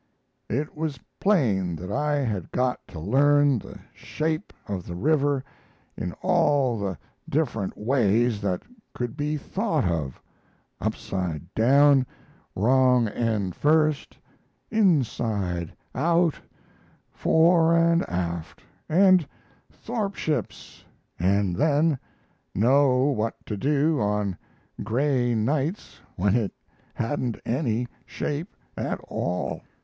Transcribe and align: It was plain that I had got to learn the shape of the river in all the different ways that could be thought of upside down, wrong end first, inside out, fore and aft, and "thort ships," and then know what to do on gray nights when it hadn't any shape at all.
It 0.49 0.75
was 0.75 0.99
plain 1.19 1.75
that 1.75 1.91
I 1.91 2.13
had 2.15 2.51
got 2.51 2.87
to 2.87 2.99
learn 2.99 3.59
the 3.59 3.77
shape 3.93 4.51
of 4.67 4.87
the 4.87 4.95
river 4.95 5.43
in 5.95 6.13
all 6.23 6.79
the 6.79 6.97
different 7.29 7.77
ways 7.77 8.41
that 8.41 8.63
could 8.95 9.15
be 9.15 9.37
thought 9.37 9.83
of 9.85 10.19
upside 10.79 11.53
down, 11.53 12.07
wrong 12.55 13.09
end 13.09 13.53
first, 13.53 14.17
inside 14.71 15.71
out, 15.93 16.33
fore 17.11 17.75
and 17.77 18.01
aft, 18.09 18.63
and 18.89 19.27
"thort 19.69 20.15
ships," 20.17 20.83
and 21.19 21.55
then 21.55 21.99
know 22.55 23.03
what 23.03 23.35
to 23.45 23.55
do 23.55 23.99
on 24.01 24.35
gray 24.83 25.35
nights 25.35 26.01
when 26.15 26.33
it 26.35 26.53
hadn't 26.95 27.39
any 27.45 27.87
shape 28.07 28.55
at 28.75 28.99
all. 29.01 29.61